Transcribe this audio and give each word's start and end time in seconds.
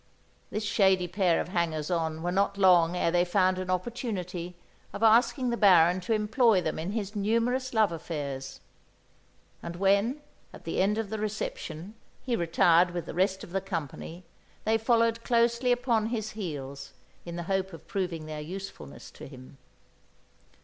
This 0.49 0.63
shady 0.63 1.07
pair 1.07 1.39
of 1.39 1.49
hangers 1.49 1.91
on 1.91 2.23
were 2.23 2.31
not 2.31 2.57
long 2.57 2.95
ere 2.97 3.11
they 3.11 3.23
found 3.23 3.59
an 3.59 3.69
opportunity 3.69 4.55
of 4.93 5.03
asking 5.03 5.51
the 5.51 5.57
Baron 5.57 5.99
to 6.01 6.13
employ 6.13 6.59
them 6.59 6.79
in 6.79 6.93
his 6.93 7.15
numerous 7.15 7.71
love 7.71 7.91
affairs; 7.91 8.59
and 9.61 9.75
when, 9.75 10.19
at 10.53 10.63
the 10.63 10.81
end 10.81 10.97
of 10.97 11.11
the 11.11 11.19
reception, 11.19 11.93
he 12.23 12.35
retired 12.35 12.95
with 12.95 13.05
the 13.05 13.13
rest 13.13 13.43
of 13.43 13.51
the 13.51 13.61
company, 13.61 14.23
they 14.65 14.75
followed 14.79 15.23
closely 15.23 15.71
upon 15.71 16.07
his 16.07 16.31
heels 16.31 16.93
in 17.23 17.35
the 17.35 17.43
hope 17.43 17.71
of 17.71 17.87
proving 17.87 18.25
their 18.25 18.41
usefulness 18.41 19.11
to 19.11 19.27
him. 19.27 19.59